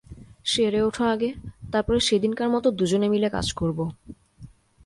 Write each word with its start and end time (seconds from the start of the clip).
সেরে 0.45 0.79
ওঠ 0.81 0.97
আগে, 1.13 1.29
তার 1.71 1.83
পরে 1.83 1.99
সেদিনকার 1.99 2.49
মতো 2.49 2.67
দুজনে 2.71 3.07
মিলে 3.09 3.27
কাজ 3.29 3.47
করব। 3.53 3.79